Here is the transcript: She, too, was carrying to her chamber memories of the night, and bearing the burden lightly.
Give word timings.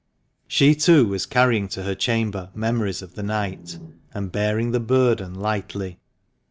She, 0.47 0.73
too, 0.73 1.05
was 1.09 1.27
carrying 1.27 1.67
to 1.67 1.83
her 1.83 1.93
chamber 1.93 2.49
memories 2.55 3.03
of 3.03 3.13
the 3.13 3.21
night, 3.21 3.77
and 4.15 4.31
bearing 4.31 4.71
the 4.71 4.79
burden 4.79 5.35
lightly. 5.35 5.99